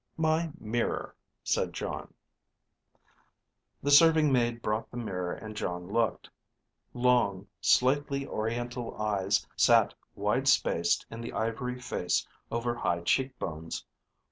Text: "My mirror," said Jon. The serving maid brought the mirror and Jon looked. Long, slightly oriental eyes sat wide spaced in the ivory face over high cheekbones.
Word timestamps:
"My 0.17 0.51
mirror," 0.59 1.15
said 1.43 1.73
Jon. 1.73 2.11
The 3.83 3.91
serving 3.91 4.31
maid 4.31 4.63
brought 4.63 4.89
the 4.89 4.97
mirror 4.97 5.31
and 5.31 5.55
Jon 5.55 5.93
looked. 5.93 6.27
Long, 6.95 7.45
slightly 7.61 8.25
oriental 8.25 8.99
eyes 8.99 9.45
sat 9.55 9.93
wide 10.15 10.47
spaced 10.47 11.05
in 11.11 11.21
the 11.21 11.33
ivory 11.33 11.79
face 11.79 12.27
over 12.49 12.73
high 12.73 13.01
cheekbones. 13.01 13.85